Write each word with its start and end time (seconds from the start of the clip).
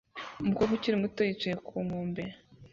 Umukobwa 0.41 0.71
ukiri 0.75 1.01
muto 1.03 1.19
yicaye 1.27 1.55
ku 1.67 1.75
nkombe 1.85 2.23